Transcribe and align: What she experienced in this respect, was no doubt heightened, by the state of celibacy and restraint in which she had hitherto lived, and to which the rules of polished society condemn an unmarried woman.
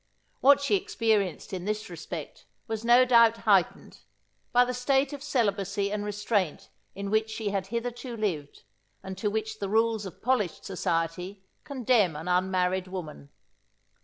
What 0.39 0.59
she 0.61 0.77
experienced 0.77 1.53
in 1.53 1.65
this 1.65 1.87
respect, 1.87 2.47
was 2.65 2.83
no 2.83 3.05
doubt 3.05 3.37
heightened, 3.41 3.99
by 4.51 4.65
the 4.65 4.73
state 4.73 5.13
of 5.13 5.21
celibacy 5.21 5.91
and 5.91 6.03
restraint 6.03 6.69
in 6.95 7.11
which 7.11 7.29
she 7.29 7.51
had 7.51 7.67
hitherto 7.67 8.17
lived, 8.17 8.63
and 9.03 9.15
to 9.19 9.29
which 9.29 9.59
the 9.59 9.69
rules 9.69 10.07
of 10.07 10.19
polished 10.23 10.65
society 10.65 11.43
condemn 11.63 12.15
an 12.15 12.27
unmarried 12.27 12.87
woman. 12.87 13.29